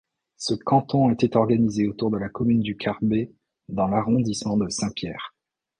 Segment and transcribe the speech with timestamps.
[0.37, 3.31] Ce canton était organisé autour de la commune du Carbet
[3.69, 5.35] dans l'arrondissement de Saint-Pierre.